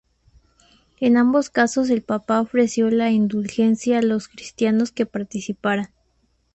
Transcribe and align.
En 0.99 1.15
ambos 1.15 1.51
casos 1.51 1.91
el 1.91 2.01
papa 2.01 2.41
ofreció 2.41 2.89
la 2.89 3.11
Indulgencia 3.11 3.99
a 3.99 4.01
los 4.01 4.27
cristianos 4.29 4.91
que 4.91 5.05
participaran. 5.05 5.91